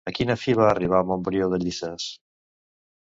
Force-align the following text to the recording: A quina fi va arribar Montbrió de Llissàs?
A 0.09 0.11
quina 0.19 0.35
fi 0.43 0.53
va 0.59 0.69
arribar 0.69 1.01
Montbrió 1.09 1.49
de 1.51 1.59
Llissàs? 1.65 2.07